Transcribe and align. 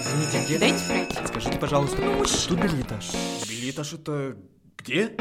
Извините, 0.00 0.44
где? 0.44 0.58
Дайте 0.58 0.84
пройти. 0.86 1.16
Скажите, 1.26 1.58
пожалуйста, 1.58 2.02
Ну, 2.02 2.24
тут 2.24 2.60
билетаж. 2.60 3.10
Билетаж 3.48 3.92
это 3.94 4.36
где? 4.78 5.16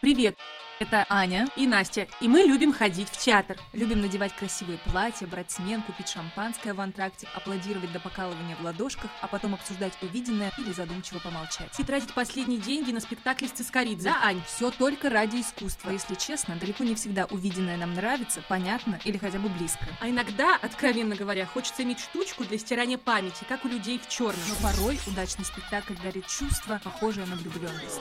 Привет, 0.00 0.36
это 0.78 1.06
Аня. 1.08 1.46
и 1.56 1.66
Настя, 1.66 2.06
и 2.20 2.28
мы 2.28 2.40
любим 2.40 2.72
ходить 2.72 3.08
в 3.08 3.16
театр. 3.18 3.56
Любим 3.72 4.00
надевать 4.00 4.34
красивые 4.34 4.78
платья, 4.78 5.26
брать 5.26 5.50
сменку, 5.50 5.92
пить 5.92 6.08
шампанское 6.08 6.74
в 6.74 6.80
антракте, 6.80 7.28
аплодировать 7.34 7.92
до 7.92 8.00
покалывания 8.00 8.56
в 8.56 8.64
ладошках, 8.64 9.10
а 9.20 9.26
потом 9.26 9.54
обсуждать 9.54 9.92
увиденное 10.02 10.52
или 10.58 10.72
задумчиво 10.72 11.18
помолчать. 11.18 11.78
И 11.78 11.84
тратить 11.84 12.12
последние 12.14 12.60
деньги 12.60 12.92
на 12.92 13.00
спектакль 13.00 13.46
с 13.46 13.52
Цискоридзе. 13.52 14.10
Да, 14.10 14.20
Ань? 14.22 14.42
Все 14.46 14.70
только 14.70 15.10
ради 15.10 15.40
искусства. 15.40 15.90
Если 15.90 16.14
честно, 16.14 16.56
далеко 16.56 16.84
не 16.84 16.94
всегда 16.94 17.26
увиденное 17.26 17.76
нам 17.76 17.94
нравится, 17.94 18.42
понятно 18.48 18.98
или 19.04 19.18
хотя 19.18 19.38
бы 19.38 19.48
близко. 19.48 19.86
А 20.00 20.08
иногда, 20.08 20.56
откровенно 20.60 21.14
говоря, 21.16 21.46
хочется 21.46 21.82
иметь 21.82 22.00
штучку 22.00 22.44
для 22.44 22.58
стирания 22.58 22.98
памяти, 22.98 23.44
как 23.48 23.64
у 23.64 23.68
людей 23.68 23.98
в 23.98 24.08
черном. 24.08 24.40
Но 24.48 24.68
порой 24.68 24.98
удачный 25.06 25.44
спектакль 25.44 25.94
дарит 26.02 26.26
чувство, 26.26 26.80
похожее 26.82 27.26
на 27.26 27.36
влюбленность. 27.36 28.00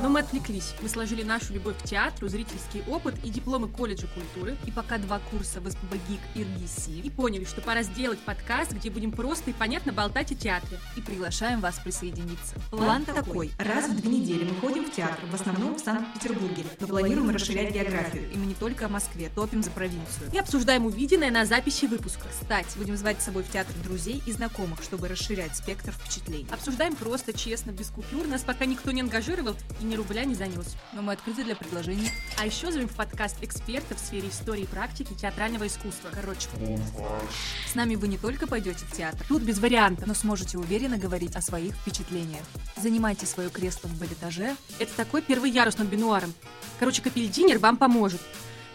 Но 0.00 0.08
мы 0.08 0.20
отвлеклись. 0.20 0.74
Мы 0.82 0.88
сложили 0.88 1.22
нашу 1.22 1.52
любовь 1.54 1.76
к 1.78 1.84
театру, 1.84 2.28
зрительский 2.28 2.82
опыт 2.88 3.14
и 3.24 3.30
дипломы 3.30 3.68
колледжа 3.68 4.06
культуры. 4.08 4.56
И 4.66 4.70
пока 4.70 4.98
два 4.98 5.18
курса 5.30 5.60
в 5.60 5.70
СПБ 5.70 5.96
ГИК 6.08 6.20
и 6.34 6.40
И 6.40 6.44
РГСИ, 6.44 7.10
поняли, 7.10 7.44
что 7.44 7.60
пора 7.60 7.82
сделать 7.82 8.18
подкаст, 8.18 8.72
где 8.72 8.90
будем 8.90 9.12
просто 9.12 9.50
и 9.50 9.52
понятно 9.52 9.92
болтать 9.92 10.32
о 10.32 10.34
театре. 10.34 10.78
и 10.96 11.00
приглашаем 11.00 11.60
вас 11.60 11.78
присоединиться. 11.78 12.54
План 12.70 13.04
такой. 13.04 13.50
Раз 13.58 13.88
в 13.88 13.96
две 14.00 14.10
недели 14.10 14.44
мы 14.44 14.54
ходим 14.60 14.84
в 14.84 14.92
театр, 14.92 15.24
в 15.30 15.34
основном 15.34 15.76
в 15.76 15.80
Санкт-Петербурге, 15.80 16.64
но 16.80 16.86
планируем 16.86 17.30
расширять 17.30 17.72
географию. 17.74 18.30
И 18.32 18.36
мы 18.36 18.46
не 18.46 18.54
только 18.54 18.86
о 18.86 18.88
Москве, 18.88 19.30
топим 19.34 19.62
за 19.62 19.70
провинцию. 19.70 20.30
И 20.32 20.38
обсуждаем 20.38 20.86
увиденное 20.86 21.30
на 21.30 21.44
записи 21.44 21.86
выпуска. 21.86 22.26
Кстати, 22.28 22.76
будем 22.76 22.96
звать 22.96 23.20
с 23.20 23.24
собой 23.24 23.42
в 23.42 23.50
театр 23.50 23.74
друзей 23.82 24.22
и 24.26 24.32
знакомых, 24.32 24.82
чтобы 24.82 25.08
расширять 25.08 25.56
спектр 25.56 25.92
впечатлений. 25.92 26.46
Обсуждаем 26.50 26.94
просто, 26.96 27.32
честно, 27.32 27.70
без 27.70 27.88
купюр. 27.88 28.26
Нас 28.26 28.42
пока 28.42 28.64
никто 28.64 28.90
не 28.90 29.00
ангажировал 29.00 29.56
и 29.80 29.84
ни 29.84 29.94
рубля 29.96 30.24
не 30.24 30.34
занес. 30.34 30.76
Но 30.92 31.02
мы 31.02 31.12
открыты 31.12 31.44
для 31.44 31.56
предложений. 31.56 32.10
А 32.38 32.46
еще 32.46 32.70
зовем 32.70 32.88
в 32.88 32.94
подкаст 32.94 33.36
экспертов 33.42 34.00
в 34.00 34.04
сфере 34.04 34.28
истории 34.28 34.62
и 34.62 34.66
практики 34.66 35.14
театрального 35.14 35.66
искусства. 35.66 36.10
Короче, 36.12 36.48
с 37.70 37.74
нами 37.74 37.94
вы 37.96 38.08
не 38.08 38.18
только 38.18 38.46
пойдете 38.46 38.84
в 38.84 38.92
театр, 38.96 39.24
Тут 39.28 39.42
без 39.42 39.58
вариантов. 39.58 40.06
но 40.06 40.14
сможете 40.14 40.58
уверенно 40.58 40.98
говорить 40.98 41.34
о 41.36 41.40
своих 41.42 41.74
впечатлениях. 41.74 42.44
Занимайте 42.76 43.26
свое 43.26 43.50
кресло 43.50 43.88
в 43.88 43.98
балетаже, 43.98 44.56
Это 44.78 44.92
такой 44.96 45.22
первый 45.22 45.50
ярус 45.50 45.78
над 45.78 45.88
бинуаром. 45.88 46.32
Короче, 46.78 47.02
капельдинер 47.02 47.58
вам 47.58 47.76
поможет. 47.76 48.20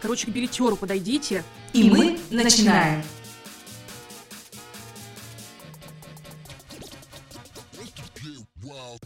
Короче, 0.00 0.26
к 0.26 0.30
билетеру 0.30 0.76
подойдите. 0.76 1.44
И 1.72 1.90
мы 1.90 2.18
начинаем. 2.30 3.02